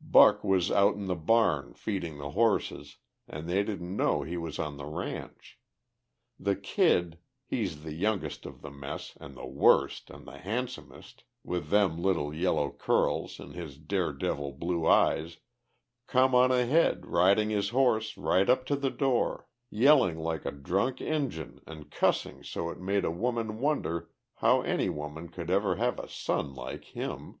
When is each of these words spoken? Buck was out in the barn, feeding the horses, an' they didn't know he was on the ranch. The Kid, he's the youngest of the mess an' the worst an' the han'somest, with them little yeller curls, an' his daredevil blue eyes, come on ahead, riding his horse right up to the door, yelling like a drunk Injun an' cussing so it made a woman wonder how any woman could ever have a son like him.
Buck 0.00 0.42
was 0.42 0.70
out 0.70 0.94
in 0.94 1.04
the 1.04 1.14
barn, 1.14 1.74
feeding 1.74 2.16
the 2.16 2.30
horses, 2.30 2.96
an' 3.28 3.44
they 3.44 3.62
didn't 3.62 3.94
know 3.94 4.22
he 4.22 4.38
was 4.38 4.58
on 4.58 4.78
the 4.78 4.86
ranch. 4.86 5.60
The 6.40 6.56
Kid, 6.56 7.18
he's 7.44 7.82
the 7.82 7.92
youngest 7.92 8.46
of 8.46 8.62
the 8.62 8.70
mess 8.70 9.14
an' 9.20 9.34
the 9.34 9.44
worst 9.44 10.10
an' 10.10 10.24
the 10.24 10.38
han'somest, 10.38 11.24
with 11.44 11.68
them 11.68 12.00
little 12.02 12.32
yeller 12.34 12.70
curls, 12.70 13.38
an' 13.38 13.50
his 13.52 13.76
daredevil 13.76 14.52
blue 14.52 14.86
eyes, 14.86 15.40
come 16.06 16.34
on 16.34 16.50
ahead, 16.50 17.04
riding 17.04 17.50
his 17.50 17.68
horse 17.68 18.16
right 18.16 18.48
up 18.48 18.64
to 18.64 18.76
the 18.76 18.88
door, 18.88 19.46
yelling 19.68 20.18
like 20.18 20.46
a 20.46 20.52
drunk 20.52 21.02
Injun 21.02 21.60
an' 21.66 21.84
cussing 21.90 22.42
so 22.42 22.70
it 22.70 22.80
made 22.80 23.04
a 23.04 23.10
woman 23.10 23.58
wonder 23.60 24.08
how 24.36 24.62
any 24.62 24.88
woman 24.88 25.28
could 25.28 25.50
ever 25.50 25.76
have 25.76 25.98
a 25.98 26.08
son 26.08 26.54
like 26.54 26.84
him. 26.96 27.40